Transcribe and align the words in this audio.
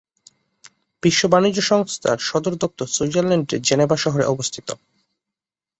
বিশ্ব 1.03 1.21
বাণিজ্য 1.27 1.59
সংস্থার 1.63 2.17
সদর 2.21 2.53
দপ্তর 2.55 2.87
সুইজারল্যান্ডের 2.87 3.63
জেনেভা 3.67 3.97
শহরে 3.97 4.25
অবস্থিত। 4.25 4.67